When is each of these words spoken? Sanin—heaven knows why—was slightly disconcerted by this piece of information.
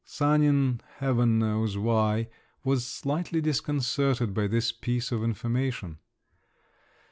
Sanin—heaven 0.03 1.37
knows 1.37 1.77
why—was 1.77 2.87
slightly 2.87 3.39
disconcerted 3.39 4.33
by 4.33 4.47
this 4.47 4.71
piece 4.71 5.11
of 5.11 5.23
information. 5.23 5.99